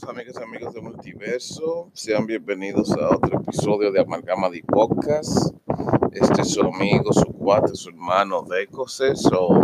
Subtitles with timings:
[0.00, 1.90] buenas amigas y amigos de Multiverso.
[1.92, 5.52] Sean bienvenidos a otro episodio de Amalgama de Podcast.
[6.12, 9.60] Este es su amigo, su cuate, su hermano de Ecoses o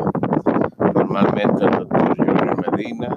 [0.92, 3.16] normalmente el doctor Junior Medina.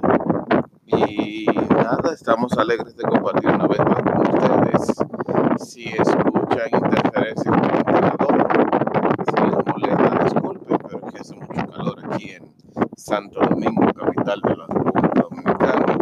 [0.86, 5.68] Y nada, estamos alegres de compartir una vez más con ustedes.
[5.68, 8.46] Si escuchan interferencias con el ventilador,
[9.26, 12.54] si les molesta, disculpen, pero es que hace mucho calor aquí en
[12.96, 15.98] Santo Domingo, capital de la República Dominicana.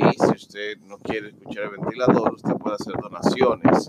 [0.00, 3.88] Y si usted no quiere escuchar el ventilador, usted puede hacer donaciones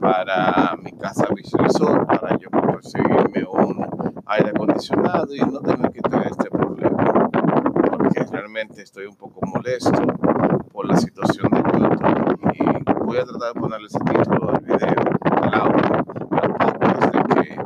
[0.00, 2.48] para mi casa Visualizor, para yo
[3.50, 7.30] un aire acondicionado y no tener que tener este problema.
[7.90, 10.02] Porque realmente estoy un poco molesto
[10.72, 12.38] por la situación de YouTube.
[12.54, 14.94] Y voy a tratar de ponerle ese título al video,
[15.42, 15.84] al audio,
[16.30, 17.56] al podcast de que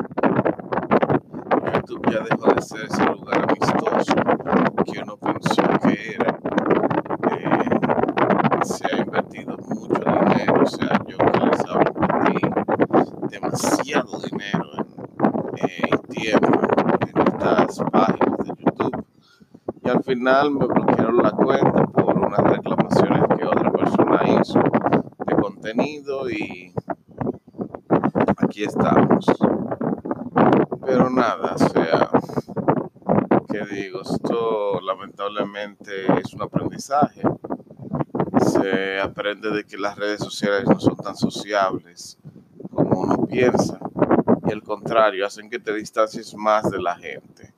[1.75, 4.15] YouTube ya dejó de ser ese lugar amistoso
[4.85, 6.39] que uno pensó que era.
[7.31, 14.65] Eh, se ha invertido mucho dinero, o sea, yo que les hablo invertí demasiado dinero
[15.57, 16.61] en, eh, en tiempo
[17.15, 19.05] en estas páginas de YouTube.
[19.83, 24.61] Y al final me bloquearon la cuenta por unas reclamaciones que otra persona hizo
[25.25, 26.75] de contenido y
[28.37, 29.25] aquí estamos.
[30.85, 32.11] Pero nada, o sea,
[33.49, 34.01] ¿qué digo?
[34.03, 37.23] Esto lamentablemente es un aprendizaje.
[38.49, 42.19] Se aprende de que las redes sociales no son tan sociables
[42.75, 43.79] como uno piensa.
[44.45, 47.56] Y al contrario, hacen que te distancies más de la gente.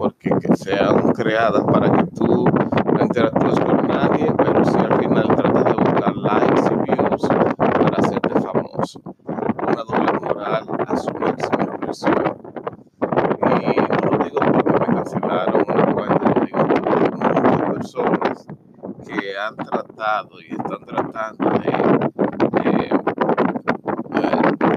[0.00, 5.28] Porque que sean creadas para que tú no interactúes con nadie, pero si al final
[5.36, 8.98] tratas de buscar likes y views para hacerte famoso.
[9.26, 12.34] Una doble moral a su máxima expresión.
[13.60, 18.46] Y no lo digo porque me cancelaron una cuenta, lo digo porque muchas personas
[19.06, 21.72] que han tratado y están tratando de,
[22.62, 22.88] de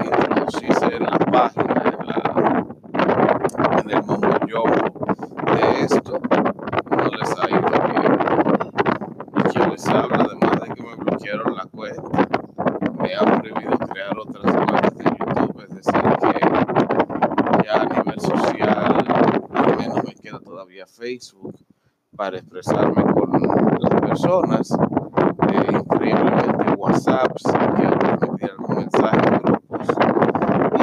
[0.04, 2.22] introducirse en la página, en, la,
[3.80, 4.64] en el mundo yo
[5.54, 6.20] de esto,
[6.90, 8.18] no les ha ido bien.
[9.36, 10.92] Y quien les habla, además de que me
[11.32, 12.28] la cuenta,
[13.00, 18.96] me ha prohibido crear otras cuentas de YouTube, es decir, que ya a nivel social,
[19.54, 21.56] al menos me queda todavía Facebook
[22.16, 23.32] para expresarme con
[23.80, 24.70] las personas.
[25.48, 29.88] Eh, increíblemente WhatsApp, si quiero transmitir algún mensaje en grupos.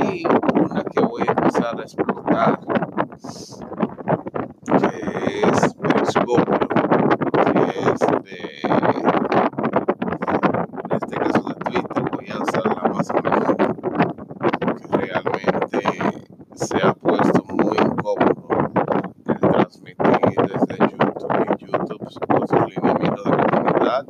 [0.03, 0.25] Y
[0.59, 2.59] una que voy a empezar a explotar,
[4.65, 6.59] que es Periscopio,
[7.53, 8.37] que es de,
[10.83, 13.55] en este caso de Twitter, voy a usarla más a menudo,
[14.77, 15.79] que realmente
[16.55, 18.47] se ha puesto muy incómodo
[19.27, 19.39] el
[19.95, 21.11] transmitir desde YouTube
[22.67, 24.05] YouTube de comunidad.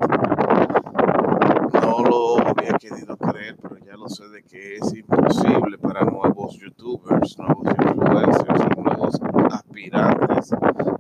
[1.74, 6.58] No lo había querido creer, pero ya lo sé de que es imposible para nuevos
[6.58, 9.20] youtubers, nuevos influencers, nuevos
[9.52, 10.54] aspirantes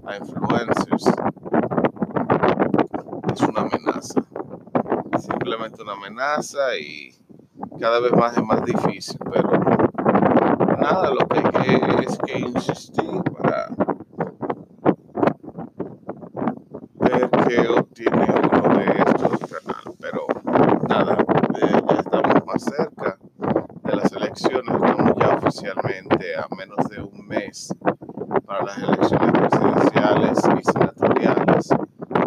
[0.05, 1.05] a influencers.
[3.33, 4.21] Es una amenaza,
[5.17, 7.15] simplemente una amenaza y
[7.79, 9.49] cada vez más es más difícil, pero
[10.79, 13.30] nada, lo que hay que es que insistir
[17.51, 19.97] qué obtiene uno de estos canales.
[19.99, 20.25] Pero
[20.87, 21.17] nada,
[21.55, 23.17] eh, ya estamos más cerca
[23.83, 27.73] de las elecciones, estamos ya oficialmente a menos de un mes
[28.45, 31.69] para las elecciones presidenciales y senatoriales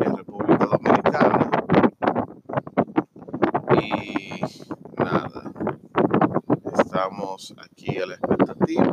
[0.04, 1.50] en República Dominicana.
[3.80, 4.40] Y
[4.98, 5.52] nada,
[6.78, 8.84] estamos aquí a la expectativa.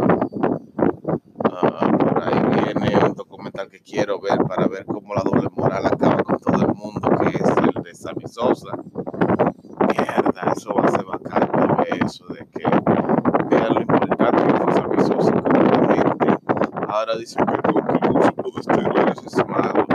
[1.53, 5.85] Ah, por ahí viene un documental que quiero ver para ver cómo la doble moral
[5.85, 8.71] acaba con todo el mundo, que es el de Sammy Sosa.
[9.87, 11.49] Mierda, eso va a ser bacán
[12.01, 12.63] eso, de que
[13.49, 16.37] vean lo importante que fue Sammy Sosa con la gente.
[16.87, 19.85] Ahora dicen que que el uso de es malo.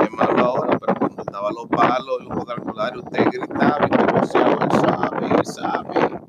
[0.00, 4.26] Es malo ahora, pero cuando estaba los palos, el vocabulario, usted gritaba y te él
[4.26, 6.20] sabe, sabe.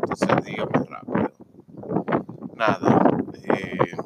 [0.00, 1.30] Entonces dígame rápido.
[2.56, 3.00] Nada.
[3.44, 3.96] Eh,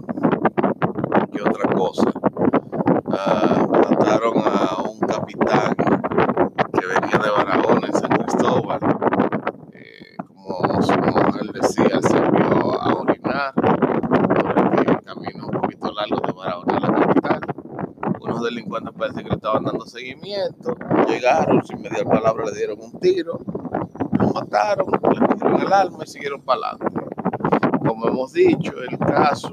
[1.32, 2.12] ¿Qué otra cosa?
[3.10, 8.81] Ah, mataron a un capitán que venía de Barahona en San Cristóbal.
[9.72, 15.93] Eh, como su mujer decía, él se vio a orinar por el camino un poquito
[15.93, 17.40] largo de Barahona a la capital.
[18.20, 20.74] Unos delincuentes parece que le estaban dando seguimiento.
[21.06, 23.38] Llegaron, sin mediar palabra, le dieron un tiro,
[24.12, 24.98] lo mataron, le
[25.28, 27.00] pidieron el alma y siguieron para adelante.
[27.86, 29.52] Como hemos dicho, el caso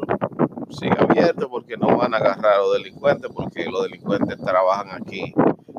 [0.70, 5.34] sigue abierto porque no van a agarrar a los delincuentes porque los delincuentes trabajan aquí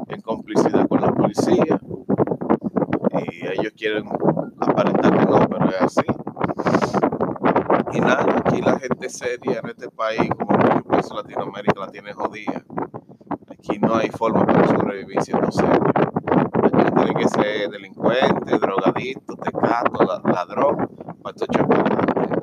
[0.08, 1.80] en complicidad con la policía.
[3.12, 4.04] Y ellos quieren
[4.60, 6.06] aparentar que no, pero es así.
[7.92, 11.90] Y nada, aquí la gente seria en este país, como muchos países de Latinoamérica, la
[11.90, 12.62] tiene jodida.
[13.90, 15.81] No hay forma para sobrevivir siendo serio.
[16.94, 20.88] Tiene que ser delincuente, drogadicto, tecato, ladrón,
[21.20, 21.66] para echar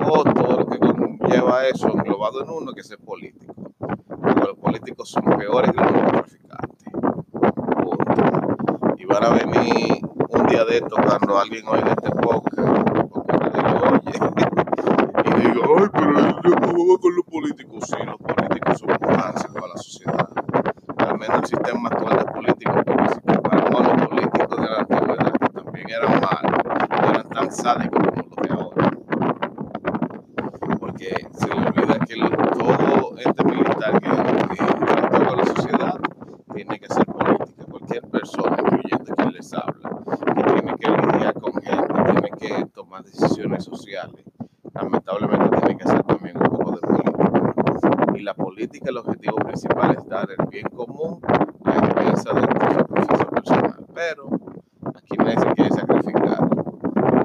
[0.04, 3.54] O todo lo que conlleva eso englobado en uno, que es político.
[3.78, 6.92] Porque los políticos son peores que los narcotraficantes.
[8.98, 12.58] Y van a venir un día de esto cuando alguien oiga este podcast,
[13.10, 17.84] o cuando diga, oye, digo, ay, pero él va con los políticos.
[17.86, 20.28] Sí, los políticos son cáncer para la sociedad.
[20.98, 24.78] Al menos el sistema actual de políticos, porque si comparamos a los políticos de la
[24.78, 26.60] antigüedad, que también eran malos,
[27.10, 28.90] eran tan sádicos como los de ahora.
[30.80, 32.14] Porque se le olvida que
[32.58, 36.00] todo este militar que, que la sociedad
[36.54, 37.64] tiene que ser política.
[37.70, 39.90] Cualquier persona, incluyendo quien les habla,
[40.34, 44.24] que tiene que lidiar con gente, tiene que tomar decisiones sociales
[44.74, 48.12] lamentablemente tiene que ser también un poco de política.
[48.14, 51.20] Y la política, el objetivo principal es dar el bien común
[51.64, 53.86] a expensa de tu sacrificio personal.
[53.94, 54.28] Pero
[54.94, 56.48] aquí nadie se quiere sacrificar.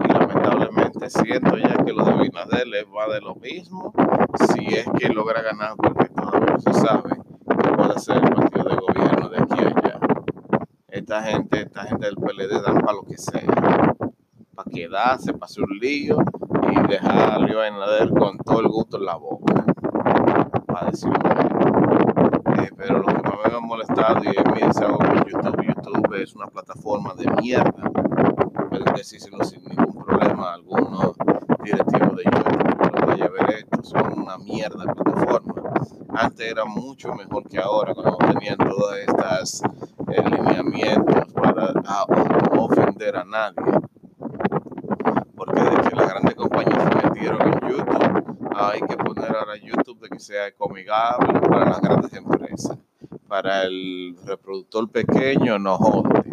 [0.04, 3.94] Y lamentablemente siento ya que lo de Binader va de lo mismo
[4.54, 8.76] si es que logra ganar, porque todavía se sabe que puede ser el partido de
[8.76, 10.00] gobierno de aquí a allá.
[10.88, 11.70] Esta gente,
[12.24, 13.42] PLD dan para lo que sea.
[14.56, 16.18] Para quedarse, para hacer un lío
[16.72, 19.66] y dejar a con todo el gusto en la boca.
[20.68, 20.90] Para.
[20.90, 25.66] Eh, pero lo que más me ha molestado y es mi deseo con YouTube.
[25.66, 27.92] YouTube es una plataforma de mierda.
[28.70, 31.16] Pueden decírselo sin ningún problema algunos
[31.64, 32.78] directivos de YouTube.
[32.80, 35.54] Pero vaya a ver esto, son una mierda de plataforma.
[36.10, 39.64] Antes era mucho mejor que ahora, cuando tenían todas estas
[40.10, 41.03] eh, lineamientos no
[43.34, 43.84] nadie
[45.36, 45.62] porque
[45.96, 50.52] las grandes compañías se metieron en YouTube, hay que poner ahora YouTube de que sea
[50.56, 52.78] comigable para las grandes empresas.
[53.28, 56.24] Para el reproductor pequeño, no jode.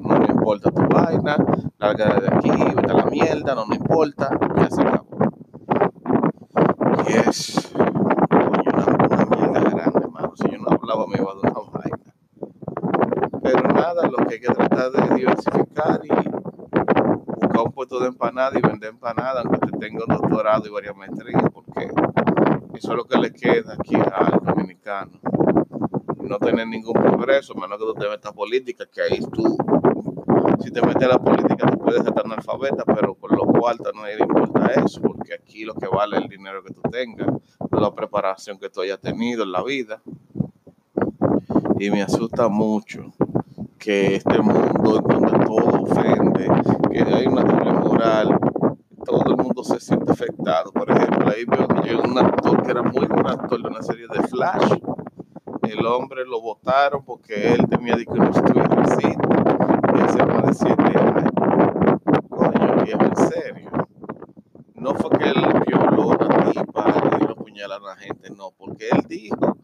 [0.00, 1.36] No le importa tu vaina,
[1.78, 5.06] larga de aquí, vete a la mierda, no me importa, ya se acabó.
[7.08, 10.32] Y es una, mierda grande, hermano.
[10.36, 11.98] Si yo no hablaba, me iba a dar una vaina.
[13.42, 16.29] Pero nada, lo que hay que tratar de diversificar y
[17.90, 21.90] puesto de empanada y vender empanada, aunque te tenga un doctorado y varias maestrías, porque
[22.74, 25.18] eso es lo que le queda aquí al dominicano.
[26.22, 29.56] No tener ningún progreso, menos que tú te metas política, que ahí tú,
[30.62, 34.04] si te metes a la política, tú puedes estar analfabeta, pero con lo cuartos no
[34.04, 37.26] le importa eso, porque aquí lo que vale es el dinero que tú tengas,
[37.72, 40.00] la preparación que tú hayas tenido en la vida.
[41.80, 43.12] Y me asusta mucho
[43.80, 46.46] que este mundo donde todo ofende,
[46.92, 48.38] que hay una doble moral,
[49.06, 50.70] todo el mundo se siente afectado.
[50.70, 53.82] Por ejemplo, ahí veo que llega un actor que era muy buen actor de una
[53.82, 54.74] serie de Flash.
[55.62, 59.28] El hombre lo votaron porque él tenía que no estuviera racista
[59.96, 61.30] y hace más de siete años.
[62.28, 63.70] Coño, viejo, en serio.
[64.74, 68.50] No fue que él violó a una tipa y lo puñalaron a la gente, no,
[68.58, 69.56] porque él dijo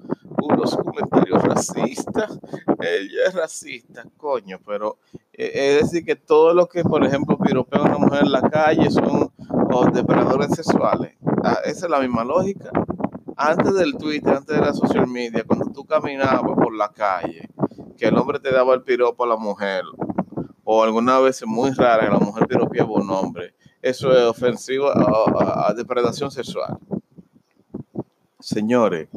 [0.42, 2.38] unos comentarios racistas.
[2.80, 4.98] Ella es racista, coño, pero
[5.32, 8.42] eh, es decir que todo lo que, por ejemplo, piropea a una mujer en la
[8.42, 9.30] calle son
[9.70, 11.14] los depredadores sexuales.
[11.44, 12.70] Ah, esa es la misma lógica.
[13.36, 17.48] Antes del Twitter, antes de la social media, cuando tú caminabas por la calle,
[17.96, 19.84] que el hombre te daba el piropo a la mujer,
[20.64, 25.72] o alguna vez muy rara que la mujer piropeaba un hombre, eso es ofensivo a
[25.76, 26.78] depredación sexual.
[28.40, 29.08] Señores,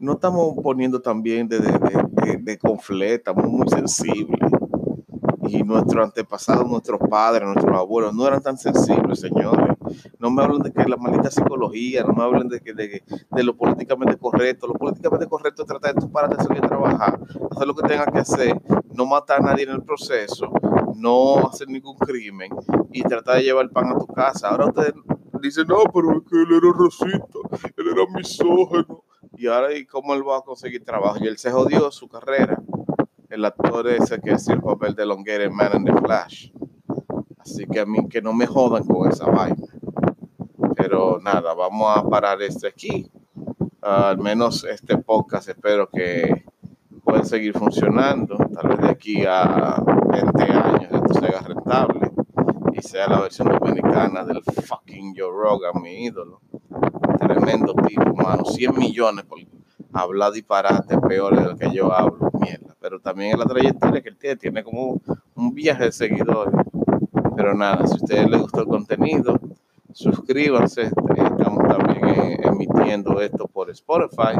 [0.00, 4.50] no estamos poniendo también de, de, de, de conflicto, muy sensibles.
[5.42, 9.76] Y nuestros antepasados, nuestros padres, nuestros abuelos no eran tan sensibles, señores.
[10.18, 13.42] No me hablen de que la maldita psicología, no me hablen de, que, de, de
[13.42, 14.68] lo políticamente correcto.
[14.68, 18.06] Lo políticamente correcto trata de tú para de salir a trabajar, hacer lo que tengas
[18.12, 18.62] que hacer,
[18.94, 20.50] no matar a nadie en el proceso,
[20.94, 22.50] no hacer ningún crimen
[22.92, 24.48] y tratar de llevar el pan a tu casa.
[24.48, 24.94] Ahora ustedes
[25.42, 27.38] dicen, no, pero es que él era racista,
[27.76, 28.99] él era misógeno
[29.40, 31.16] y ahora, ¿y cómo él va a conseguir trabajo?
[31.18, 32.60] Y él se jodió su carrera.
[33.30, 36.50] El actor ese que hacía el papel de Longere Man in the Flash.
[37.38, 39.66] Así que a mí que no me jodan con esa vaina.
[40.76, 43.10] Pero nada, vamos a parar este aquí.
[43.80, 46.44] al menos este podcast espero que
[47.02, 48.36] pueda seguir funcionando.
[48.36, 52.10] Tal vez de aquí a 20 años esto sea rentable
[52.74, 56.42] y sea la versión dominicana del fucking Joe Rogan, mi ídolo.
[57.18, 58.44] Tremendo tipo, mano.
[58.44, 59.38] 100 millones por
[59.92, 62.30] hablar disparate peor de lo que yo hablo.
[62.40, 62.74] Mierda.
[62.80, 65.00] pero también en la trayectoria que él tiene, tiene como
[65.34, 66.54] un viaje de seguidores.
[67.36, 69.38] Pero nada, si a ustedes les gustó el contenido,
[69.92, 70.90] suscríbanse.
[71.16, 74.38] Estamos también eh, emitiendo esto por Spotify.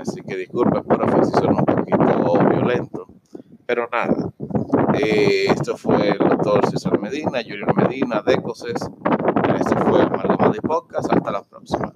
[0.00, 3.06] Así que disculpen Spotify si son un poquito violento.
[3.66, 4.32] Pero nada,
[4.94, 8.72] eh, esto fue el doctor César Medina, Junior Medina, de Ecoses.
[8.74, 8.99] Esto
[9.90, 11.12] fue Podcast.
[11.12, 11.92] Hasta la próxima.